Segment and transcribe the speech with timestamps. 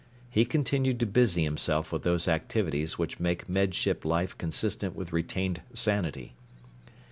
[0.31, 5.13] He continued to busy himself with those activities which make Med Ship life consistent with
[5.13, 6.33] retained sanity.